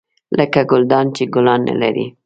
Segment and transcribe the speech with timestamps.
[0.37, 2.05] لکه ګلدان چې ګلان نه لري.